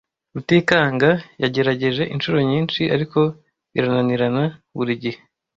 [0.33, 1.09] Rutikanga
[1.41, 3.19] yagerageje inshuro nyinshi, ariko
[3.73, 4.43] birananirana
[4.77, 5.19] buri gihe.